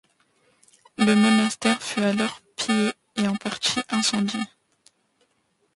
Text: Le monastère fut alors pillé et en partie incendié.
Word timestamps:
Le 0.97 1.13
monastère 1.13 1.79
fut 1.79 1.99
alors 2.01 2.41
pillé 2.57 2.91
et 3.17 3.27
en 3.27 3.35
partie 3.35 3.81
incendié. 3.89 4.39